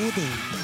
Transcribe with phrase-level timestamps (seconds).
[0.00, 0.59] baby.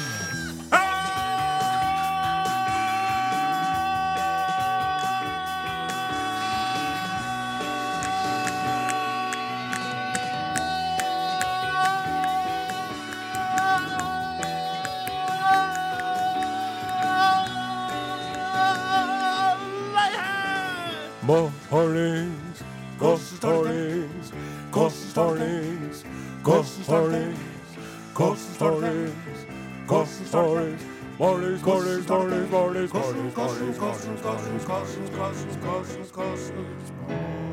[31.67, 37.51] Mornings, mornings, mornings, mornings, mornings, mornings, mornings, mornings, mornings, mornings, mornings,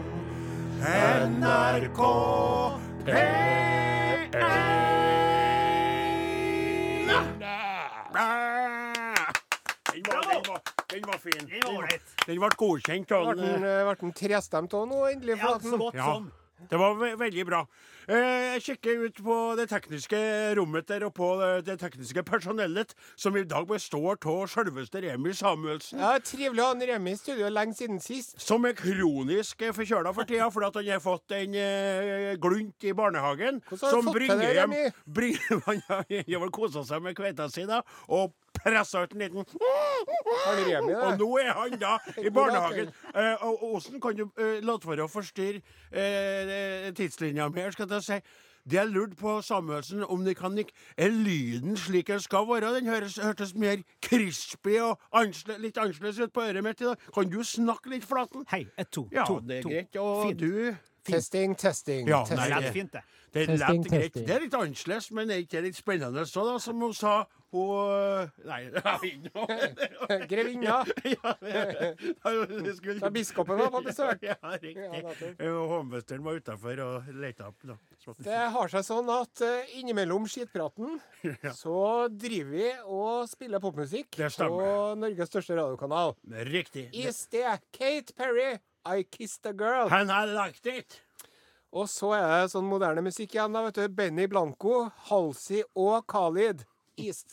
[0.79, 2.01] NRK
[9.93, 10.61] Den var,
[10.91, 11.47] den var, fin.
[12.27, 13.09] Den ble godkjent.
[13.09, 15.43] Ble den, eh, trestemt òg nå, endelig?
[15.43, 16.31] Ja, så godt som.
[16.71, 17.61] Det var ve veldig bra.
[18.09, 20.19] Eh, Jeg kikker ut på det tekniske
[20.59, 25.35] rommet der og på det, det tekniske personellet, som i dag består av selveste Remi
[25.35, 25.99] Samuelsen.
[26.01, 28.37] Ja, Trivelig å ha Remi i studio lenge siden sist.
[28.41, 32.87] Som er kronisk eh, forkjøla for tida fordi at han har fått en eh, glunt
[32.87, 33.61] i barnehagen.
[33.69, 35.35] Hvordan har du som fått til det, hjem Remi?
[35.67, 38.33] har han har vel kosa seg med kveita si da, og
[38.65, 42.91] pressa ut en liten Har du Remi Og nå er han da i barnehagen.
[43.15, 45.61] Eh, og Åsen, kan du eh, late være å forstyrre
[45.93, 48.21] eh, tidslinja mi her, skal jeg si.
[48.65, 52.71] Det jeg lurte på, Samuelsen, om det kan ikke Er lyden slik den skal være?
[52.79, 56.97] Den høres, hørtes mer crispy og ansle, litt annerledes ut på øret mitt i dag.
[57.15, 58.47] Kan du snakke litt, Flaten?
[58.49, 59.69] Hei, ett, to, Ja, to, det er to.
[59.69, 59.97] greit.
[60.01, 60.41] Og Fint.
[60.41, 62.09] du Testing, testing.
[62.09, 62.39] Ja, testing.
[62.51, 63.03] nei, Det er fint, det.
[63.35, 64.15] Det Testing, lett greit.
[64.27, 67.25] Det er litt annerledes, men er ikke det litt spennende så, da, som hun sa?
[67.55, 68.61] Hun Nei,
[69.09, 70.19] ikke noe.
[70.31, 70.77] Grevinna.
[71.07, 71.33] Ja,
[72.79, 74.23] skulle- Da biskopen var på besøk.
[74.27, 75.35] Ja, riktig.
[75.39, 77.59] Eh, Hovmesteren var utafor og leita opp.
[77.67, 77.77] Da.
[78.23, 80.99] Det har seg sånn at eh, innimellom skitpraten
[81.59, 81.77] så
[82.11, 84.63] driver vi og spiller popmusikk på
[85.01, 86.15] Norges største radiokanal.
[86.51, 86.89] Riktig.
[86.95, 89.89] I sted Kate Perry, I Kissed a Girl.
[89.91, 91.01] And I liked it.
[91.75, 93.55] Og så er det sånn moderne musikk igjen.
[93.57, 93.89] da, vet du.
[93.89, 96.63] Benny Blanco, Halsey og Khalid.
[96.97, 97.33] East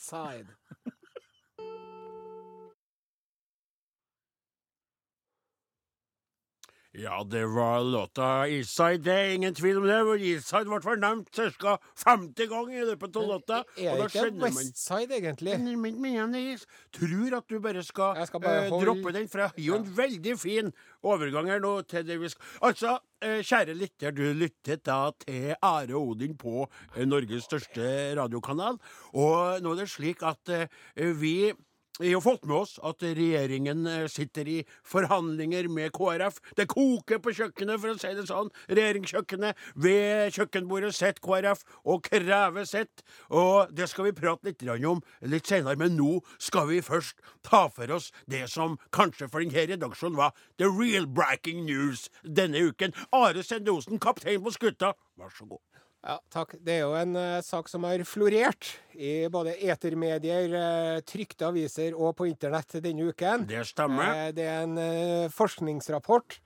[6.94, 8.98] Ja, det var låta Eastside.
[9.04, 9.96] Det er ingen tvil om det.
[10.28, 11.78] Eastside ble fornevnt nevnt ca.
[12.04, 13.60] 50 ganger i løpet av låta.
[13.80, 15.58] Er det ikke Westside, egentlig?
[15.58, 16.58] Men- men-
[16.92, 19.96] tror at du bare skal, skal bare eh, droppe den, for jeg har jo en
[19.96, 20.72] veldig fin
[21.02, 25.54] overgang her nå til det vi skal Altså, eh, kjære lytter, du lyttet da til
[25.62, 28.78] Are Odin på eh, Norges største radiokanal.
[29.14, 31.52] Og nå er det slik at eh, vi
[32.02, 36.40] vi har fått med oss at regjeringen eh, sitter i forhandlinger med KrF.
[36.58, 38.50] Det koker på kjøkkenet, for å si det sånn.
[38.66, 39.60] Regjeringskjøkkenet.
[39.84, 43.04] Ved kjøkkenbordet sitter KrF og krever sitt.
[43.30, 47.68] Og det skal vi prate litt om litt senere, men nå skal vi først ta
[47.70, 52.96] for oss det som kanskje for denne redaksjonen var the real breaking news denne uken.
[53.14, 55.62] Are Sendosen, kaptein på skutta, vær så god.
[56.02, 56.56] Ja, takk.
[56.58, 61.94] Det er jo en uh, sak som har florert i både etermedier, uh, trykte aviser
[61.94, 63.44] og på internett denne uken.
[63.46, 64.10] Det stemmer.
[64.10, 66.40] Uh, det er en forskningsrapport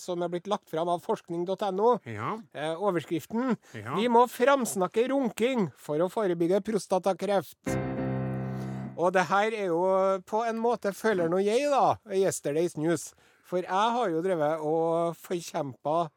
[0.00, 1.88] som er blitt lagt fram av forskning.no.
[2.08, 2.30] Ja.
[2.78, 3.96] Overskriften Ja.
[3.96, 7.74] 'Vi må framsnakke runking for å forebygge prostatakreft'.
[8.96, 9.82] Og det her er jo
[10.24, 13.10] på en måte føler nå jeg, da, Yesterday's News.
[13.44, 16.08] For jeg har jo drevet og forkjempa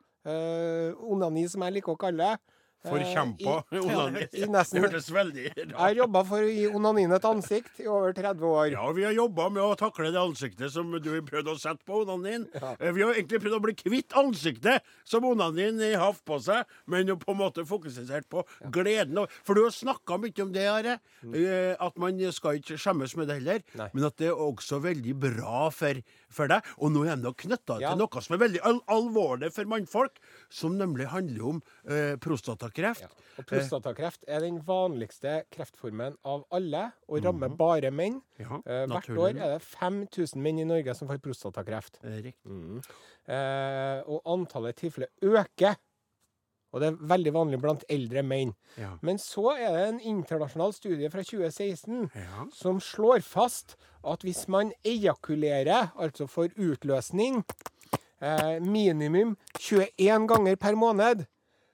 [1.10, 2.59] onani, som jeg liker å kalle det.
[2.80, 4.22] Eh, Forkjempa i- onani.
[4.32, 8.14] Det hørtes veldig rart Jeg har jobba for å gi onanien et ansikt i over
[8.16, 8.70] 30 år.
[8.72, 11.84] Ja, vi har jobba med å takle det ansiktet som du har prøvd å sette
[11.84, 12.46] på onanien.
[12.48, 12.62] din.
[12.80, 17.08] Eh, Vi har egentlig prøvd å bli kvitt ansiktet som onanien har på seg, men
[17.08, 19.28] jo på en måte fokusert på gleden.
[19.44, 21.00] For du har snakka mye om det, Are.
[21.34, 23.60] eh, At man skal ikke skjemmes med det heller.
[23.76, 23.90] Nei.
[23.94, 26.66] Men at det er også veldig bra for, for deg.
[26.80, 27.90] Og nå er de knytta Ja.
[27.94, 33.08] til noe som er veldig al alvorlig for mannfolk, som nemlig handler om eh, prostatakreft.
[33.40, 38.22] Og prostatakreft er den vanligste kreftformen av alle, og rammer bare menn.
[38.38, 42.00] Ja, Eh, hvert år er det 5000 menn i Norge som får prostatakreft.
[42.04, 42.36] Riktig.
[42.46, 42.82] Mm.
[43.28, 45.76] Eh, og antallet tilfeller øker.
[46.74, 48.52] Og det er veldig vanlig blant eldre menn.
[48.78, 48.92] Ja.
[49.02, 52.46] Men så er det en internasjonal studie fra 2016 Ja.
[52.54, 53.76] som slår fast
[54.06, 57.44] at hvis man ejakulerer, altså får utløsning,
[58.22, 61.26] eh, minimum 21 ganger per måned,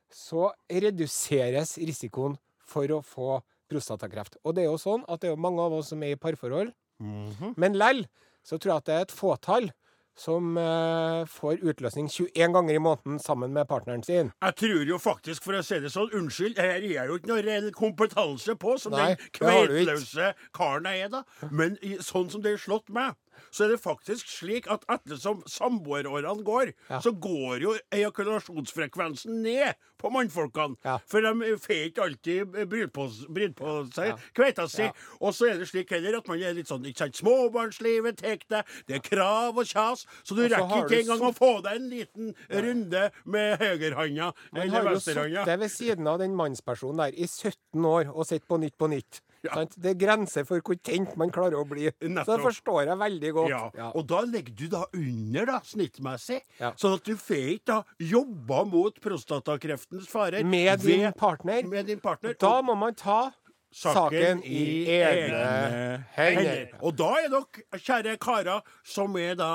[0.10, 4.38] så reduseres risikoen for å få prostatakreft.
[4.46, 6.72] Og det er jo sånn at det er mange av oss som er i parforhold,
[7.02, 7.56] Mhm.
[7.58, 8.06] men lell
[8.46, 9.72] så tror jeg at det er et fåtall
[10.16, 14.32] som eh, får utløsning 21 ganger i måneden sammen med partneren sin.
[14.42, 17.32] Jeg tror jo faktisk, for å si det sånn, unnskyld, her er jeg jo ikke
[17.34, 21.50] noe reell kompetanse på, som Nei, den kveitløse karen jeg er, da.
[21.52, 23.18] Men i, sånn som det har slått meg,
[23.52, 27.00] så er det faktisk slik at ettersom samboerårene går, Ja.
[27.02, 30.76] så går jo ejakulasjonsfrekvensen ned på mannfolkene.
[30.86, 30.98] Ja.
[31.08, 34.18] For de får ikke alltid brydd på, bryd på seg Ja.
[34.36, 34.90] kveita si.
[35.22, 38.38] Og så er det slik heller at man er litt sånn ikke sant, Småbarnslivet tar
[38.50, 41.64] deg, det er krav og kjas, så du Også rekker ikke engang engang å få
[41.64, 45.46] deg en liten runde med høyrehånda Man har jo venstrehånda.
[45.46, 48.90] sittet ved siden av den mannspersonen der i 17 år og sett på Nytt på
[48.90, 49.22] Nytt.
[49.46, 49.54] Ja.
[49.62, 49.76] Sant?
[49.80, 51.90] Det er grenser for hvor kjent man klarer å bli.
[52.02, 53.50] Så det forstår jeg veldig godt.
[53.50, 53.92] Ja, Ja.
[53.96, 56.42] og da ligger du da under, da, snittmessig.
[56.60, 56.72] Ja.
[56.74, 61.64] Sånn at du får ikke da jobba mot prostatakreftens farer Med din ved- partner.
[61.68, 62.34] Med din partner.
[62.40, 63.32] Da må man ta
[63.76, 66.62] saken i egne hender.
[66.82, 69.50] Og da er dere, kjære karer, som er da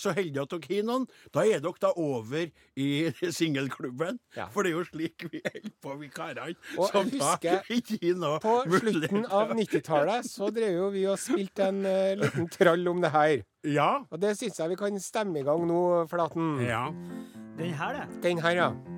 [0.00, 2.46] så heldige at dere har noen, da er dere da over
[2.80, 2.88] i
[3.38, 4.20] singelklubben.
[4.38, 4.46] Ja.
[4.54, 6.54] For det er jo slik vi holder på, vi karene.
[6.78, 9.10] Og Som jeg da husker ikke gir noe På mulighet.
[9.10, 13.10] slutten av 90-tallet så drev jo vi og spilte en uh, liten trall om det
[13.14, 13.36] her.
[13.66, 13.90] Ja.
[14.12, 16.58] Og det syns jeg vi kan stemme i gang nå, Flaten.
[16.64, 16.86] ja.
[17.58, 18.22] Den her, det.
[18.24, 18.93] Den her, ja.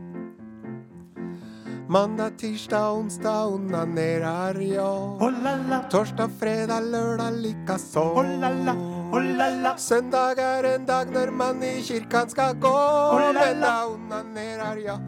[1.89, 4.83] Mandag, tirsdag, onsdag onanerar jeg.
[4.83, 8.01] Oh la la, Torsdag, fredag, lørdag likaså.
[8.03, 9.77] oh la la, oh.
[9.79, 12.73] Søndag er en dag når man i kirken skal gå.
[12.73, 13.33] la.
[13.33, 14.99] Men da onanerar jeg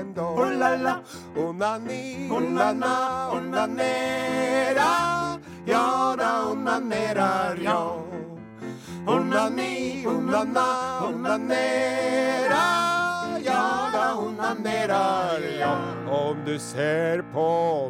[0.00, 0.26] endå.
[0.26, 0.96] Oh la la,
[1.36, 4.90] Onani, Onana, onanera.
[5.66, 8.26] Ja, da onanerer jeg.
[9.06, 10.66] Onani, onana,
[11.06, 13.07] onanera.
[13.58, 16.10] Ja, onanerar onanerer.
[16.10, 17.46] Om du ser på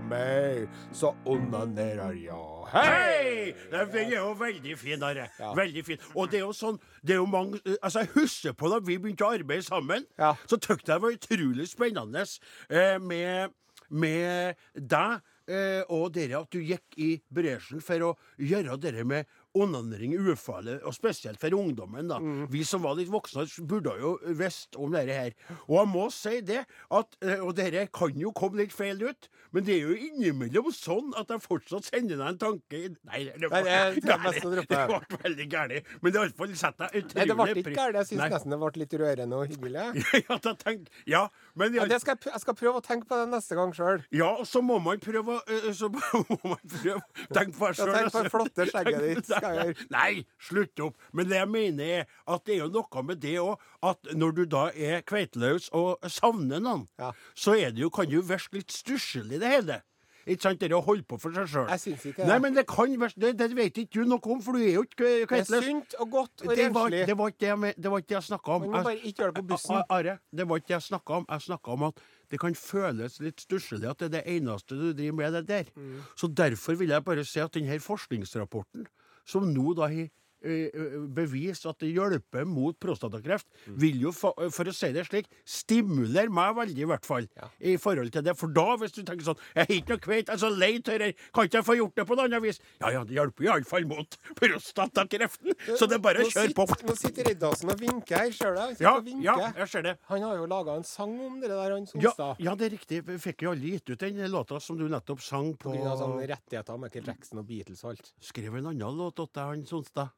[0.08, 0.64] meg,
[0.96, 2.38] så onanerar jeg.
[2.72, 3.52] Hei!
[3.68, 5.26] Den er jo veldig fin, Are.
[5.36, 5.50] Ja.
[5.58, 6.00] Veldig fin.
[6.14, 8.96] Og det er jo sånn det er jo mange, altså Jeg husker på da vi
[8.96, 10.32] begynte å arbeide sammen, Ja.
[10.48, 13.52] så syntes jeg det var utrolig spennende eh, med,
[13.90, 19.28] med deg eh, og dere at du gikk i bresjen for å gjøre dere med
[19.64, 22.08] onanering ufarlig, og spesielt for ungdommen.
[22.08, 22.18] da.
[22.50, 25.32] Vi som var litt voksne, burde jo visst om dette her.
[25.68, 29.28] Og jeg må si det, at, eh, og dere kan jo komme litt feil ut,
[29.52, 33.48] men det er jo innimellom sånn at jeg fortsatt sender deg en tanke Nei, det
[33.48, 35.84] er- er ble veldig gærent.
[36.02, 37.94] Men det har iallfall satt deg utrolig Nei, det ble ikke gærent.
[37.98, 39.86] Jeg syns nesten det ble litt rørende og hyggelig.
[40.28, 41.22] ja, tenk, ja,
[41.58, 44.04] men Ja, det skal jeg, jeg skal prøve å tenke på det neste gang sjøl.
[44.14, 47.02] Ja, og så må man prøve å øh, Så må man prøve
[47.34, 47.92] tenke på det Ja, sjøl.
[47.98, 49.88] tenk på det flotte skjegget ditt, skal jeg gjøre.
[49.94, 50.12] Nei,
[50.48, 50.96] slutt opp.
[51.12, 54.36] Men det jeg mener er at det er jo noe med det òg, at når
[54.38, 57.12] du da er kveiteløs og savner noen, Ja.
[57.34, 59.82] så er det jo, kan det jo virke litt stusslig, det hele.
[60.28, 60.60] Ikke sant?
[60.60, 61.68] Det å holde på for seg sjøl.
[61.72, 62.26] Jeg syns ikke det.
[62.28, 64.74] Nei, men det kan være Det, det vet ikke du noe om, for du er
[64.74, 65.64] jo ikke kve- Det er kveiteløs.
[65.64, 67.06] sunt og godt og Det renslig.
[67.06, 68.62] det var ikke det det det jeg snakka om.
[68.62, 69.82] Du må bare ikke gjøre det på bussen.
[69.88, 71.26] Are, det var ikke det jeg snakka om.
[71.28, 71.94] Jeg snakka om at
[72.30, 75.64] det kan føles litt stusslig at det er det eneste du driver med, det der.
[75.74, 76.02] Mm.
[76.14, 78.86] Så derfor vil jeg bare si at denne forskningsrapporten,
[79.24, 80.08] som nå da har
[80.42, 83.76] bevist at det hjelper mot prostatakreft, Mm.
[83.80, 87.48] vil jo, for å si det slik, stimulere meg veldig, i hvert fall, Ja.
[87.60, 88.36] i forhold til det.
[88.36, 90.76] For da, hvis du tenker sånn Jeg har ikke noe kveit, jeg er så lei
[90.76, 92.60] av det, kan ikke jeg få gjort det på noe annet vis?
[92.80, 96.66] Ja ja, det hjelper iallfall mot prostatakreften, så det er bare å kjøre på.
[96.88, 98.82] Nå sitter Riddarsen og vinker her, ser du?
[98.82, 99.98] Ja, ja, jeg ser det.
[100.08, 102.36] Han har jo laga en sang om det der, han Ja, Sonstad.
[102.40, 103.02] ja, det er riktig.
[103.06, 106.78] Vi fikk jo aldri gitt ut den låta som du nettopp sang på sånne rettigheter
[106.78, 108.12] med Michael Jackson og Beatles og alt.
[108.20, 110.10] Skrev en annen låt til han Sonstad,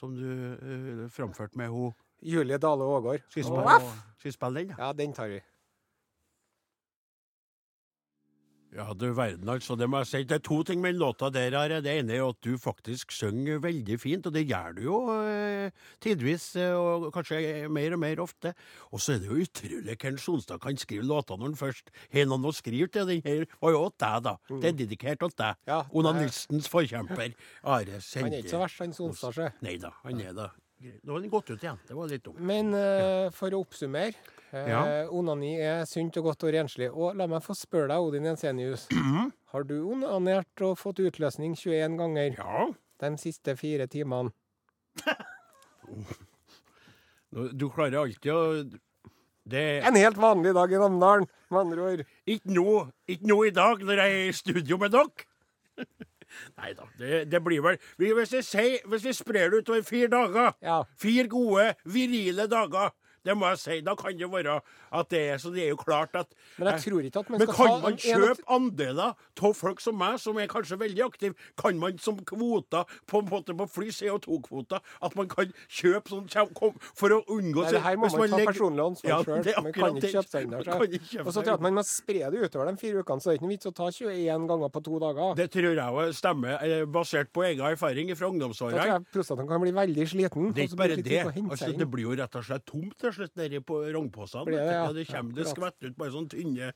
[0.00, 1.92] som du uh, framførte med henne.
[2.20, 3.24] Julie Dale Aagaard.
[3.28, 3.78] Skal vi spille,
[4.18, 4.74] skal vi spille den.
[4.78, 5.40] Ja, den tar vi.
[8.80, 9.74] Ja, du verden, altså.
[9.76, 10.20] Det må jeg si.
[10.24, 11.52] Det er to ting med den låta der.
[11.58, 11.80] Are.
[11.84, 15.74] Det ene er at du faktisk synger veldig fint, og det gjør du jo eh,
[16.00, 18.54] tidvis, eh, og kanskje mer og mer ofte.
[18.88, 22.30] Og så er det jo utrolig hvem Sonstad kan skrive låter når han først har
[22.30, 23.10] noen å skrive til.
[23.10, 24.34] Den her var jo til deg, da.
[24.64, 25.60] Det er dedikert til deg.
[25.68, 27.36] Ja, Onanistens forkjemper.
[27.60, 29.52] Are Han er ikke så verst, han Sonstad, sjø.
[29.66, 30.48] Nei da, han er da.
[30.80, 31.76] Nå har den gått ut igjen.
[31.86, 32.38] Det var litt dumt.
[32.40, 34.14] Men uh, for å oppsummere.
[34.50, 34.80] Uh, Ja.
[35.14, 36.88] Onani er sunt og godt og renslig.
[36.90, 38.88] Og la meg få spørre deg, Odin Jensenius.
[39.52, 42.64] Har du onanert og fått utløsning 21 ganger Ja.
[43.04, 44.32] de siste fire timene?
[47.30, 48.40] Du klarer alltid å
[49.50, 52.02] Det En helt vanlig dag i Namdalen, med andre ord.
[52.26, 52.64] ikke nå,
[53.10, 55.26] ikke nå i dag, når jeg er i studio med dere.
[56.58, 60.08] Nei da, det, det blir vel hvis, vi sier, hvis vi sprer det utover fire
[60.12, 60.82] dager, Ja.
[61.00, 62.90] fire gode, virile dager,
[63.24, 63.80] Det må jeg si.
[63.84, 64.60] Da kan det være
[64.92, 66.26] at det er så det er jo klart at
[66.58, 69.80] Men jeg tror ikke at man Men kan ta man en- kjøpe andeler av folk
[69.80, 71.34] som meg, som er kanskje veldig aktive?
[71.56, 76.54] Kan man som kvoter på en måte på fly, CO2-kvoter, at man kan kjøpe sånn
[76.54, 79.22] kom- for å unngå Nei, det her må man, man ta legger- personlig ansvar Ja,
[79.22, 79.62] sjøl.
[79.64, 82.40] Man kan ikke kjøpe seg unna Og så tror jeg at man må spre det
[82.50, 84.82] utover de fire ukene, så det er ikke noe vits å ta 21 ganger på
[84.84, 85.34] to dager.
[85.36, 89.48] Det tror jeg òg stemmer, eh, basert på egen erfaring fra Da tror jeg prostataen
[89.48, 90.52] kan bli veldig sliten.
[90.54, 91.24] Det er ikke bare det.
[91.50, 94.44] Altså, det blir jo rett og slett tomt til slutt nedi på rognposene.
[94.48, 94.84] Det, ja.
[94.96, 96.70] Det kommer det skvetter ut bare sånne tynne,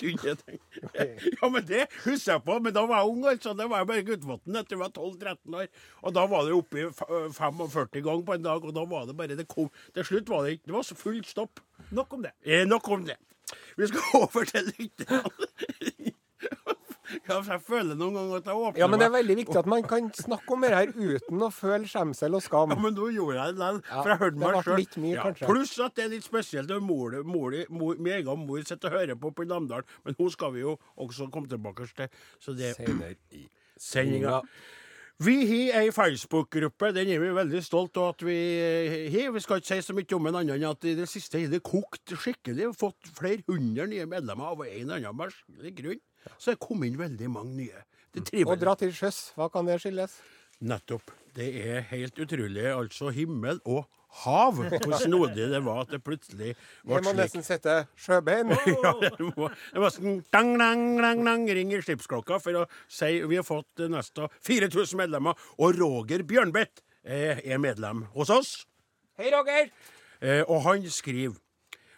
[0.00, 0.60] tynne ting.
[1.40, 2.56] Ja, men det husker jeg på.
[2.64, 3.54] Men da var jeg ung, altså.
[3.58, 5.68] Det var jeg bare Gutvatn jeg var 12-13 år.
[6.02, 8.84] Og da var det oppe i f- øh, 45 ganger på en dag, og da
[8.90, 11.60] var det bare det kom Til slutt var det ikke Det var så full stopp.
[11.90, 12.32] Nok om det.
[12.44, 13.16] Eh, nok om det.
[13.76, 15.93] Vi skal over til lytterne.
[17.28, 18.80] Ja, for jeg føler noen ganger at jeg åpner meg.
[18.82, 21.50] Ja, men det er veldig viktig at man kan snakke om det her uten å
[21.54, 22.74] føle skjemsel og skam.
[22.74, 23.82] Ja, men nå gjorde jeg det likevel.
[23.94, 24.86] For jeg hørte meg sjøl.
[25.22, 25.50] kanskje.
[25.50, 29.00] Pluss at det er litt spesielt når mor, mor, mor, min egen mor sitter og
[29.00, 29.90] hører på på Namdalen.
[30.04, 32.08] Men hun skal vi jo også komme tilbake til.
[32.40, 33.46] Så det Senere i
[33.80, 34.40] sendinga.
[35.22, 36.88] Vi har ei Facebook-gruppe.
[36.92, 38.34] Den er vi veldig stolt av at vi
[39.14, 39.30] har.
[39.30, 41.52] Vi skal ikke si så mye om den annet enn at i det siste har
[41.52, 42.56] det kokt skikkelig.
[42.58, 46.02] Vi har fått flere hundre nye medlemmer av en eller annen merkelig grunn.
[46.38, 47.84] Så det kom inn veldig mange nye.
[48.14, 50.16] Det Å trives dra til sjøs, hva kan det skyldes?
[50.64, 51.10] Nettopp.
[51.34, 52.66] Det er helt utrolig.
[52.70, 53.84] Altså himmel og
[54.22, 54.60] hav.
[54.70, 56.52] Hvor snodig det var at det plutselig
[56.84, 58.54] ble Jeg må nesten sette sjøbein.
[58.84, 62.66] Ja, det var, det var sånn dang, dang, dang, dang, ring i skipsklokka for å
[62.86, 65.38] si vi har fått nesten 4000 medlemmer.
[65.58, 68.54] Og Roger Bjørnbeth er medlem hos oss.
[69.18, 69.68] Hei, Roger!
[70.24, 71.36] Eh, og han skriver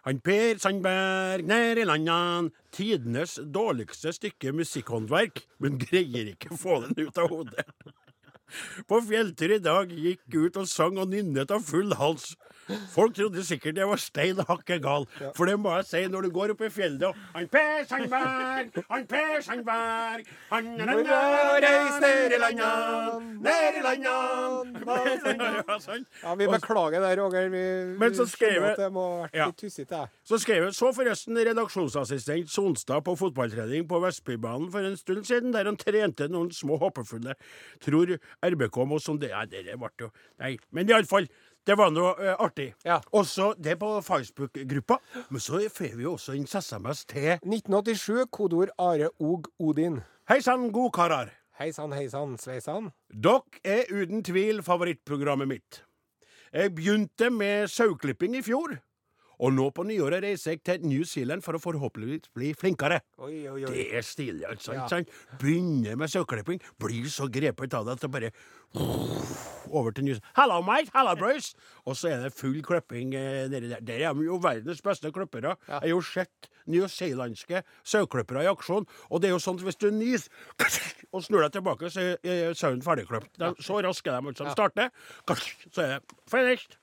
[0.06, 2.52] han Per Sandberg nær i landan.
[2.70, 7.66] Tidenes dårligste stykke musikkhåndverk, men greier ikke få den ut av hodet.
[8.88, 12.34] På fjelltur i dag gikk ut og sang og nynnet av full hals.
[12.90, 15.04] Folk trodde sikkert jeg var stein hakke gal,
[15.36, 18.72] for det må jeg si når du går opp i fjellet og Han Per Sandberg,
[18.90, 20.72] han Per Sandberg, han
[21.62, 24.82] reis ned i landene, ned i landene
[26.22, 26.34] Ja.
[26.34, 27.48] Vi beklager det, Roger.
[27.54, 27.62] Vi,
[27.98, 30.08] Men så skrev jeg- det må ha vært litt tussete.
[30.24, 35.52] Så skrev jeg så forresten redaksjonsassistent Sonstad på fotballtrening på Vestbybanen for en stund siden,
[35.52, 37.34] der han trente noen små hoppefulle.
[37.80, 40.10] Tror RBK må sondere Nei, det ble jo
[40.42, 40.56] Nei.
[40.70, 41.28] Men iallfall.
[41.66, 42.68] Det var noe uh, artig.
[42.86, 43.00] Ja.
[43.10, 45.00] Også det på Facebook-gruppa.
[45.34, 49.98] Men så får vi jo også en SMS til 1987, kodeord Are Og Odin.
[50.30, 51.32] Hei sann, godkarer.
[51.58, 52.92] Hei sann, hei sann, sveisann.
[53.10, 55.80] Dere er uten tvil favorittprogrammet mitt.
[56.52, 58.76] Jeg begynte med sauklipping i fjor,
[59.38, 63.00] og nå på nyåret reiser jeg til New Zealand for å forhåpentligvis bli flinkere.
[63.18, 63.72] Oi, oi, oi.
[63.72, 64.76] Det er stilig, altså.
[64.76, 64.86] Ja.
[64.90, 65.12] sant?
[65.40, 68.32] Begynner med saueklipping, blir så grepet av det at det bare
[69.70, 70.90] over til New Hello, mate!
[70.94, 71.54] Hello, boys!
[71.84, 73.80] Og så er det full klipping eh, nedi der.
[73.84, 75.56] Der er de jo verdens beste klippere.
[75.68, 79.80] Jeg har jo sett newzealandske saueklippere i aksjon, og det er jo sånn at hvis
[79.82, 80.32] du nyser
[81.14, 83.38] og snur deg tilbake, så er sauen ferdigklipt.
[83.62, 84.32] Så raske de.
[84.32, 84.48] Altså.
[84.48, 84.92] De starter,
[85.74, 86.78] så er det finished.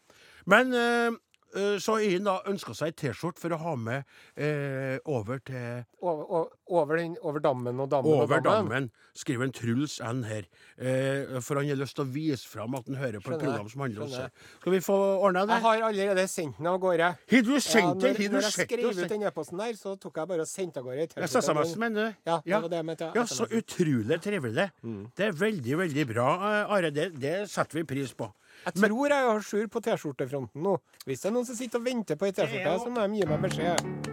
[0.49, 1.11] Men eh,
[1.55, 4.03] eh, så har da ønska seg ei T-skjorte for å ha med
[4.35, 8.69] eh, over til Over, over, den, over dammen og dammen over og dammen.
[8.87, 10.47] dammen, skriver en Truls N her.
[10.77, 13.69] Eh, for han har lyst til å vise fram at han hører på et program
[13.71, 14.33] som handler om skjønner.
[14.33, 14.59] seg.
[14.59, 15.53] Skal vi få ordna det?
[15.59, 17.11] Jeg har allerede sendt den av gårde.
[17.33, 18.17] Har du sendt den?
[18.19, 19.05] Ja, når, når jeg skrev det?
[19.05, 21.43] ut den e-posten der, så tok jeg bare og sendte av gårde ei Ja, T-skjorte.
[21.47, 22.21] SMS, mener du?
[22.27, 23.21] Ja, det var det mente, ja.
[23.21, 24.69] Ja, så utrolig trivelig.
[25.15, 26.91] Det er veldig, veldig bra, eh, Are.
[26.91, 28.27] Det, det setter vi pris på.
[28.63, 30.77] Jeg tror jeg har Sjur på T-skjortefronten nå.
[31.07, 33.27] Hvis det er noen som sitter og venter på ei T-skjorte, så må de gi
[33.27, 34.11] meg beskjed.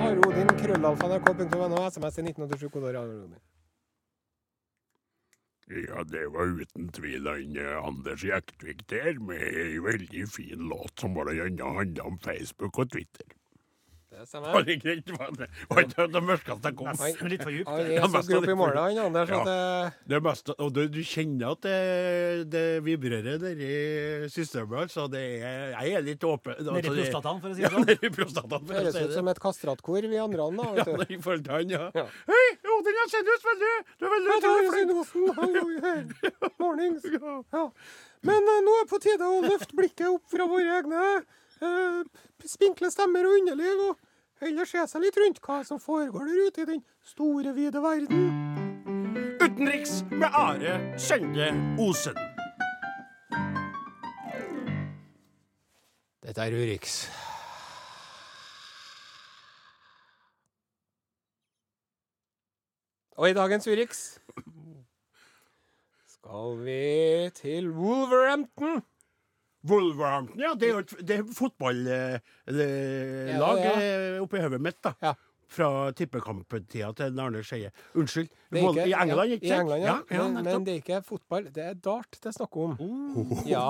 [0.00, 3.40] Arodin, Odin, krøllalfa, nrk.no, SMS i 1987, kodeord Arodin.
[5.70, 10.98] Ja, det var uten tvil han eh, Anders Jektvik der, med ei veldig fin låt
[10.98, 11.36] som bl.a.
[11.76, 13.36] handla om Facebook og Twitter.
[14.20, 14.64] Det Var stemmer.
[14.68, 15.10] det greit?
[15.16, 16.88] Var det var ikke det mørkeste jeg kom?
[17.00, 17.10] Nei.
[17.32, 17.68] Litt for djupt.
[17.70, 19.38] Han er så mest av grop det i målet, han Anders, Ja.
[19.40, 24.76] at det Det mest, og du, du kjenner at det, det vibrerer der i systemet.
[24.84, 25.06] Altså.
[25.10, 26.52] Det er, jeg er litt åpen.
[26.58, 27.86] Altså, det- prostataen, for å si det sånn.
[27.88, 28.66] nedi prostataen.
[28.66, 29.14] for høres ut det.
[29.16, 30.68] som et kastratkor, vi andre da.
[30.76, 31.14] Ja, Vet du.
[31.14, 31.90] i forhold til han, ja.
[31.94, 32.06] Ja.
[32.28, 32.44] Hei,
[32.76, 33.00] Odin,
[33.32, 36.10] ut veldig Du er veldig Ja, utrolig.
[36.60, 37.04] Mornings.
[37.52, 37.64] Ja.
[38.22, 41.02] Men eh, nå er det på tide å løfte blikket opp fra våre egne
[41.64, 42.02] eh,
[42.44, 43.98] spinkle stemmer og underliv, og
[44.40, 48.28] heller se seg litt rundt hva som foregår der ute i den store, vide verden.
[49.40, 52.16] Utenriks med Are Sende Osen.
[56.20, 57.02] Dette er Urix.
[63.20, 63.98] Og i dagens Urix
[66.08, 68.80] skal vi til Wolverhampton.
[69.68, 70.54] Wolverhampton, ja.
[70.56, 73.74] Det er jo et det er fotballag Ja, ja.
[73.80, 74.94] eh, oppi hodet mitt, da.
[75.04, 75.14] Ja.
[75.50, 77.72] Fra tippekamptida til Arne Skeie.
[77.98, 78.28] Unnskyld.
[78.54, 79.72] Ikke, I England, ikke sant?
[79.82, 79.96] Ja.
[80.10, 82.76] men, men det er ikke fotball, det er dart det er snakk om.
[82.78, 83.32] Oh.
[83.50, 83.64] Ja,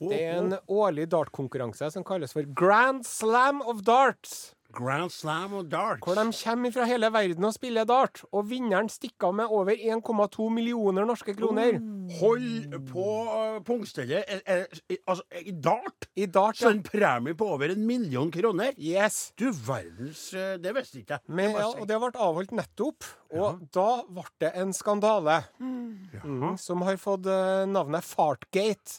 [0.00, 4.56] Det er en årlig dartkonkurranse som kalles for Grand Slam of Darts.
[4.76, 6.02] Grand Slam og darts.
[6.04, 8.22] Hvor de kommer fra hele verden og spiller dart.
[8.32, 11.78] Og vinneren stikker av med over 1,2 millioner norske kroner.
[12.20, 14.24] Hold på uh, pungstellet.
[14.44, 18.74] Eh, eh, Altså, i dart I dart, så en premie på over en million kroner.
[18.78, 19.32] Yes.
[19.38, 21.26] Du verdens eh, Det visste ikke jeg.
[21.26, 23.08] Men, ja, og det ble avholdt nettopp.
[23.30, 28.98] Og da ble det en skandale mm, som har fått eh, navnet Fartgate.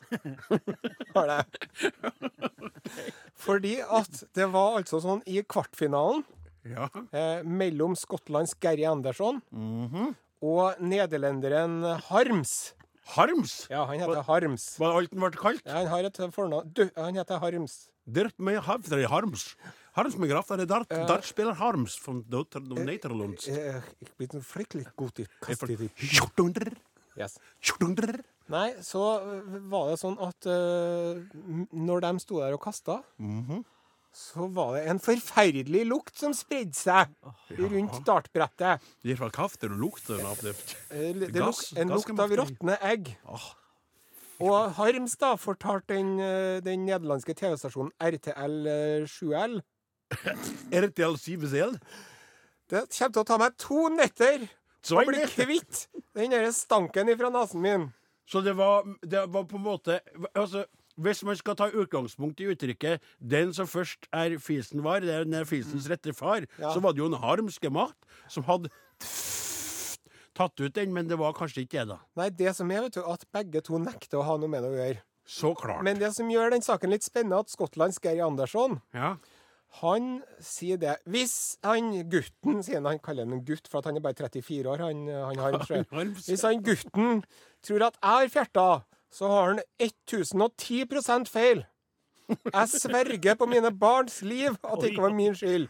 [1.15, 1.41] Har det.
[3.41, 6.23] Fordi at det var altså sånn i kvartfinalen.
[6.63, 6.89] Ja.
[7.09, 10.15] eh, mellom Skottlands Gary Anderson -hmm.
[10.41, 12.73] og nederlenderen Harms.
[13.15, 13.67] Harms.
[13.69, 14.79] Ja, han heter Harms.
[14.79, 15.61] Var alt han ble kalt?
[15.65, 17.89] Ja, han har et fornavn Du, han heter Harms.
[18.05, 19.55] Dert med Havdre Harms.
[19.93, 20.91] Harms med graf er dart.
[20.91, 22.23] uh, Dart spiller Harms von
[22.85, 23.47] Nederlands.
[23.47, 25.89] Eh, Jeg blir fryktelig god til å kaste.
[25.97, 26.73] Kjortundrer.
[27.19, 27.37] Yes.
[28.51, 31.19] Nei, så øh, var det sånn at uh,
[31.71, 33.63] når de sto der og kasta, Mhm.
[34.11, 37.13] Så var det en forferdelig lukt som spredde seg
[37.57, 38.83] rundt dartbrettet.
[39.03, 40.55] Det var kaffe, det lukter av det.
[40.91, 43.13] Eh, Det Gass- en lukt av råtne egg.
[44.41, 49.61] Og Harms da fortalte den, øh, den nederlandske TV-stasjonen RTL øh, 7L
[50.71, 51.77] RTL 7L?
[52.71, 54.47] Det kommer til å ta meg to netter
[54.83, 55.85] Så å bli kvitt
[56.17, 57.89] den der stanken ifra nesen min.
[58.27, 59.99] Så det var, det var på en måte
[60.33, 60.65] altså,
[60.99, 65.45] Hvis man skal ta utgangspunkt i uttrykket 'den som først er fisen var, det er
[65.45, 66.73] fisens rette far', Ja.
[66.73, 67.95] så var det jo en harmske mat
[68.27, 68.69] som hadde
[70.33, 71.99] tatt ut den, men det var kanskje ikke det, da.
[72.15, 74.71] Nei, det som er, vet du, at begge to nekter å ha noe med det
[74.71, 75.01] å gjøre.
[75.27, 75.83] Så klart.
[75.83, 79.15] Men det som gjør den saken litt spennende, at Skottlands Geir Andersson ja.
[79.79, 83.85] Han sier det Hvis han gutten Sier han, han kaller han en gutt, for at
[83.87, 84.81] han er bare 34 år.
[84.83, 85.85] Han, han.
[85.93, 86.25] Harms.
[86.27, 87.21] Hvis han gutten
[87.63, 88.65] tror at jeg har fjerta,
[89.11, 91.65] så har han 1010 feil.
[92.31, 95.67] Jeg sverger på mine barns liv at det ikke var min skyld.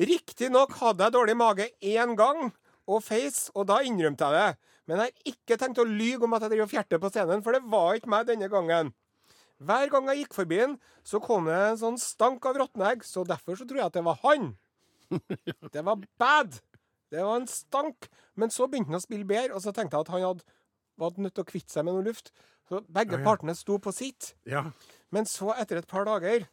[0.00, 2.50] Riktignok hadde jeg dårlig mage én gang,
[2.88, 4.70] og feis, og da innrømte jeg det.
[4.88, 7.44] Men jeg har ikke tenkt å lyge om at jeg driver og fjerter på scenen,
[7.44, 8.94] for det var ikke meg denne gangen.
[9.60, 13.04] Hver gang jeg gikk forbi den, så kom det en sånn stank av råtne egg,
[13.04, 14.54] så derfor så tror jeg at det var han.
[15.74, 16.60] Det var bad.
[17.10, 18.06] Det var en stank.
[18.38, 20.46] Men så begynte han å spille bedre, og så tenkte jeg at han hadde,
[21.00, 22.30] var nødt til å kvitte seg med noe luft.
[22.70, 23.26] Så begge Ja, ja.
[23.26, 24.34] partene sto på sitt.
[24.46, 24.68] Ja.
[25.10, 26.44] Men så, etter et par dager,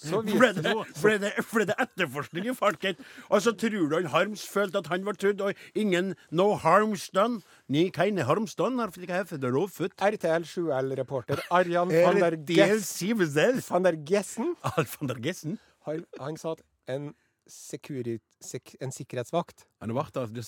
[0.00, 2.96] så Ble det, ble, det, ble det etterforskning i farken?
[3.28, 7.42] Altså, tror du han Harms følte at han var trudd, og ingen No harms done?
[7.68, 10.00] Ni keine harms done, har ikke heftet det råfødt.
[10.00, 13.20] RTL 7L-reporter Arjan van der Gessen
[13.68, 15.58] van der Gessen van der Gessen?
[15.84, 17.12] han, han sa at en,
[17.46, 20.46] securi, sek, en sikkerhetsvakt Han vakta av det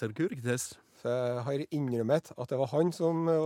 [0.99, 1.05] Securitas.
[1.05, 3.45] jeg har innrømmet at det var han som eh, sto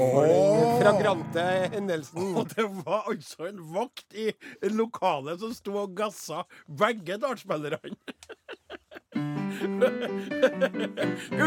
[0.00, 1.40] for den fragrante
[1.74, 2.36] hendelsen.
[2.36, 7.78] Og det var altså en vakt i lokalet som sto og gassa begge dartspillerne.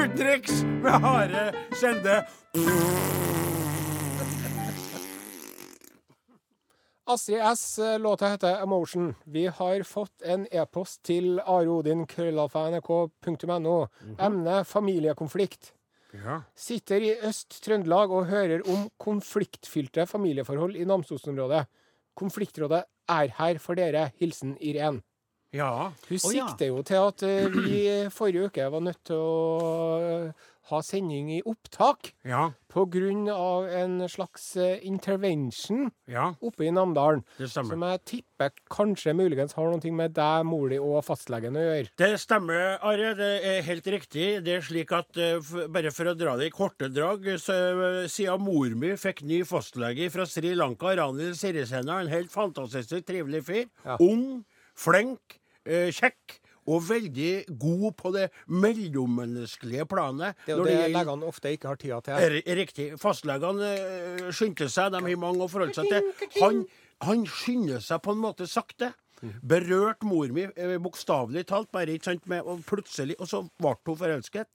[0.04, 2.24] Utenriks med harde Sende.
[7.14, 7.80] Astrid S.
[7.80, 9.14] eh, Låta heter 'Emotion'.
[9.26, 13.88] Vi har fått en e-post til areodin.krøllalfa.nrk.no.
[14.20, 15.72] Emne familiekonflikt.
[16.14, 16.42] Ja.
[16.56, 21.66] Sitter i Øst-Trøndelag og hører om konfliktfylte familieforhold i Namsos-området.
[22.16, 24.12] Konfliktrådet er her for dere.
[24.20, 25.02] Hilsen Irén.
[25.54, 25.90] ja.
[26.10, 30.34] Hun sikter jo til at eh, vi forrige uke var nødt til å
[30.72, 32.52] ha sending i opptak Ja.
[32.74, 37.24] av en slags eh, intervention Ja, oppe i Namdalen.
[37.38, 41.62] det Som jeg tipper kanskje muligens har noe med deg, mor di og fastlegen å
[41.66, 41.90] gjøre.
[41.98, 43.14] Det stemmer, Are.
[43.14, 44.44] Det er helt riktig.
[44.44, 47.54] Det er slik at eh, Bare for å dra det i korte drag, så
[48.04, 53.06] eh, siden mor mi fikk ny fastlege fra Sri Lanka, Ranil Sirisena, en helt fantastisk
[53.06, 53.66] trivelig fyr.
[53.86, 53.98] Ja.
[54.00, 54.44] Ung,
[54.76, 56.40] flink, kjekk.
[56.68, 60.36] Og veldig god på det mellommenneskelige planet.
[60.46, 62.14] Det er jo det gjelder- legene ofte ikke har tida til.
[62.48, 63.00] er riktig.
[63.00, 66.12] Fastlegene eh, skyndte seg, de har mange å forholde seg til.
[66.42, 66.66] Han,
[67.02, 68.94] han skynder seg på en måte sakte.
[69.42, 73.76] Berørt mor mi, eh, bokstavelig talt, bare ikke sant, med, og plutselig, og så ble
[73.86, 74.48] hun forelsket.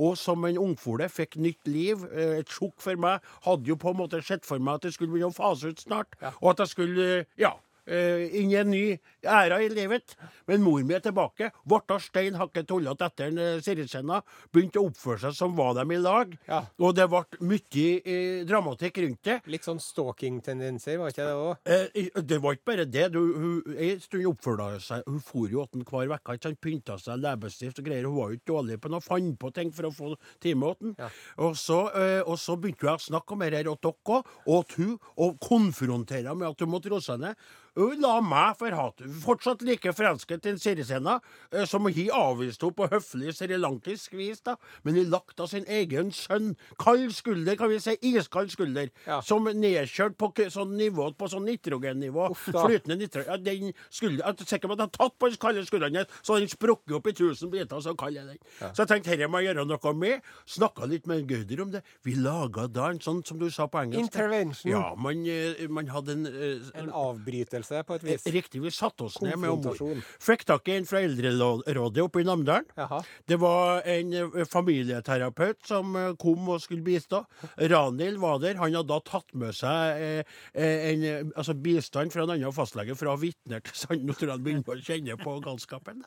[0.00, 2.04] Og som en ungfole fikk nytt liv.
[2.10, 3.20] eh, Et sjokk for meg.
[3.44, 5.76] Hadde jo på en måte sett for meg at det skulle begynne å fase ut
[5.80, 6.08] snart.
[6.42, 7.52] Og at jeg skulle, ja
[7.86, 8.84] inn i en ny
[9.24, 10.16] æra i livet.
[10.48, 11.50] Men mor mi er tilbake.
[11.68, 15.96] Ble stein hakket tullete etter en, eh, Begynte å oppføre seg som var dem i
[15.96, 16.36] lag.
[16.48, 16.64] Ja.
[16.78, 19.40] Og det ble mye eh, dramatikk rundt det.
[19.46, 21.56] Litt sånn stalking-tendenser, var ikke det òg?
[21.64, 23.08] Eh, det var ikke bare det.
[23.14, 26.36] Du, hun, en stund oppførte hun seg Hun for jo åtten hver uke.
[26.38, 26.54] ikke?
[26.60, 28.08] Pynta seg leppestift og greier.
[28.08, 29.04] Hun var jo ikke dårlig på noe.
[29.04, 30.94] Fant på ting for å få time åtten.
[30.98, 31.10] Ja.
[31.44, 34.32] Og, så, eh, og så begynte hun å snakke om det her åt dere òg,
[34.54, 37.38] og hun, og konfrontere med at hun måtte roe seg ned.
[37.76, 39.02] La meg for hat.
[39.24, 41.16] Fortsatt like forelsket i en Sirisena,
[41.50, 44.54] eh, som hun avviste henne på høflig srilankisk vis, da.
[44.84, 46.54] Men hun lagt av sin egen sønn.
[46.78, 47.96] Kald skulder, kan vi si.
[48.02, 48.90] Iskald skulder.
[49.06, 49.20] Ja.
[49.20, 52.28] Som nedkjørt på sånn nivå, på sånn nitrogennivå.
[52.44, 53.26] Flytende nitrogen.
[53.26, 56.06] Ja, den skulder, jeg er sikker på at jeg har tatt på den kalde skulderen,
[56.22, 58.38] så den sprukket opp i tusen biter, så kald er den.
[58.70, 60.22] Så jeg tenkte dette må jeg gjøre noe med.
[60.46, 61.82] Snakka litt med Gauder om det.
[62.06, 64.06] Vi laga da en sånn, som du sa på engelsk.
[64.06, 64.70] Intervention.
[64.70, 68.26] Ja, man, eh, man hadde en, eh, En avbrytelse, på et vis.
[68.34, 69.60] Riktig, vi satte oss ned med mor.
[69.64, 70.02] Konfrontasjon.
[70.22, 72.68] Fikk tak i en fra Eldrerådet oppe i Namdalen.
[72.78, 73.00] Jaha.
[73.30, 77.24] Det var en eh, familieterapeut som eh, kom og skulle bistå.
[77.58, 78.58] Ranhild var der.
[78.60, 82.54] Han hadde da tatt med seg eh, eh, en, eh, altså bistand fra en annen
[82.56, 84.04] fastlege for å ha vitner til sand.
[84.04, 86.02] Nå tror jeg han begynner å kjenne på galskapen.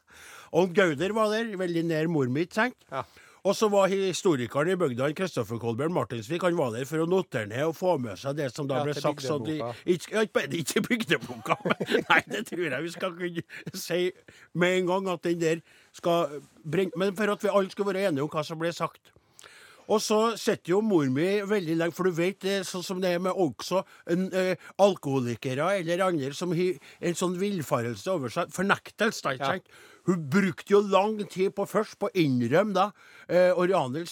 [0.58, 2.78] Og Gauder var der, veldig nær mor mi, ikke sant?
[2.92, 3.06] Ja.
[3.48, 7.48] Og så var historikeren i bygda, Kristoffer Kolbjørn Martinsvik, han var der for å notere
[7.48, 9.24] ned og få med seg det som da ble sagt.
[9.24, 10.26] Så de, ikke,
[10.60, 13.46] ikke bygdeboka, men nei, det tror jeg vi skal kunne
[13.80, 14.02] si
[14.58, 15.62] med en gang at den der
[15.96, 19.14] skal bringe, Men for at vi alle skal være enige om hva som ble sagt.
[19.88, 23.00] Og så sitter jo mor mi veldig lenge, for du vet det, er sånn som
[23.00, 28.34] det er med også en, eh, alkoholikere eller andre som har en sånn villfarelse over
[28.34, 28.52] seg.
[28.52, 29.86] Fornektelse, da, ikke Ja.
[30.08, 32.92] Hun brukte jo lang tid på først på å innrømme, da.
[33.28, 34.08] Eh, og Ranhild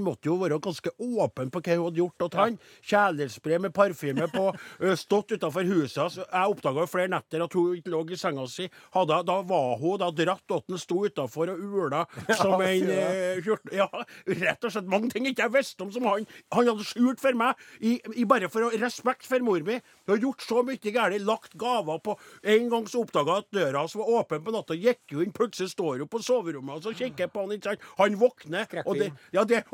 [0.00, 2.24] måtte jo være ganske åpen på hva hun hadde gjort.
[2.26, 4.46] At han kjærlighetsbrev med parfyme på,
[4.80, 6.16] eh, stått utafor huset hans.
[6.16, 8.70] Jeg oppdaga flere netter at hun ikke lå i senga si.
[8.94, 13.44] Hadde, da var hun da dratt til han sto utafor og ula som en eh.
[13.76, 13.88] Ja,
[14.26, 17.36] rett og slett mange ting ikke jeg visste om som han, han hadde skjult for
[17.36, 19.80] meg, i, i bare for å respekt for mor mi.
[20.06, 23.54] Hun har gjort så mye galt, lagt gaver på En gang så oppdaga jeg at
[23.56, 26.86] døra hans var åpen på natta, gikk jo inn, plutselig står opp på soverommet og
[26.86, 27.90] så kikker på han, ikke sant.
[27.98, 29.64] Han våkner, og det Ja, det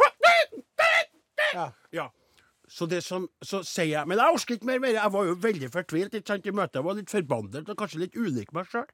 [1.53, 1.71] Ja.
[1.93, 2.09] ja.
[2.73, 4.79] Så det som, så sier jeg Men jeg orker ikke mer.
[4.81, 4.97] mer.
[4.97, 6.79] Jeg var jo veldig fortvilt ikke sant, i møtet.
[6.81, 8.87] Jeg var litt forbannet og kanskje litt ulik meg sjøl.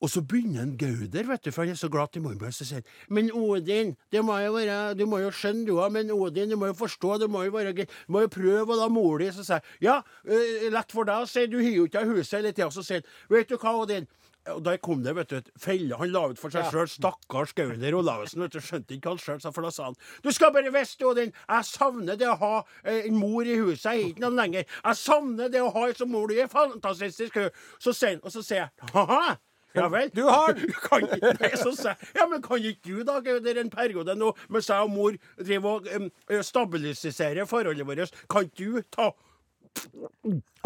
[0.00, 2.64] Og så begynner en Gauder, vet du, for han er så glad til morgenbladet, så
[2.64, 6.10] sier han Men Odin, det må jo være Du må jo skjønne, du òg, men
[6.14, 7.92] Odin, du må jo forstå, det må jo være greit.
[8.06, 11.08] Du må jo prøve å da mor di Så sier jeg ja, uh, lett for
[11.08, 12.70] deg, sier du har jo ikke huset hele tida.
[12.72, 14.08] Så sier han, vet du hva, Odin.
[14.48, 15.96] Og der kom det, vet du, felle.
[16.00, 16.88] Han la ut for seg sjøl.
[16.88, 18.40] Stakkars Gauder Olavsen.
[18.40, 20.72] vet du, Skjønte ikke hva han sjøl sa, for da sa han Du skal bare
[20.72, 23.84] visste, Odin, jeg savner det å ha eh, en mor i huset.
[23.90, 24.64] Jeg er ikke noen lenger.
[24.80, 26.30] Jeg savner det å ha ei som mor.
[26.30, 27.36] Du er fantastisk.
[27.78, 29.36] Så sier han, og så sier jeg ha-ha.
[29.76, 30.10] Ja vel?
[30.16, 30.56] Du har!
[30.88, 31.06] Kan,
[31.40, 34.70] nei, så sa jeg, ja, men kan ikke du da, Gauder, en periode nå mens
[34.70, 36.08] jeg og mor driver og um,
[36.42, 39.12] stabiliserer forholdet vårt, kan ikke du ta